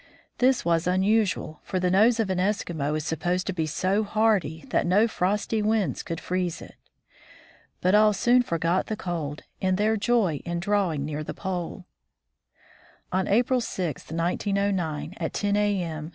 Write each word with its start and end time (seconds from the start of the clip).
This 0.39 0.65
was 0.65 0.87
unusual, 0.87 1.59
for 1.61 1.79
the 1.79 1.91
nose 1.91 2.19
of 2.19 2.31
an 2.31 2.39
Eskimo 2.39 2.97
is 2.97 3.05
supposed 3.05 3.45
to 3.45 3.53
be 3.53 3.67
so 3.67 4.03
hardy 4.03 4.65
that 4.69 4.87
no 4.87 5.07
frosty 5.07 5.61
winds 5.61 6.01
could 6.01 6.19
freeze 6.19 6.59
it. 6.59 6.73
But 7.81 7.93
all 7.93 8.11
soon 8.11 8.41
forgot 8.41 8.87
the 8.87 8.97
cold 8.97 9.43
in 9.59 9.75
their 9.75 9.97
joy 9.97 10.41
in 10.43 10.59
drawing 10.59 11.05
near 11.05 11.23
the 11.23 11.35
Pole. 11.35 11.85
On 13.11 13.27
April 13.27 13.61
6, 13.61 14.11
1909, 14.11 15.13
at 15.17 15.33
ten 15.33 15.55
a.m. 15.55 16.09